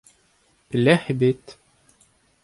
[0.69, 1.45] Pelec'h eo bet?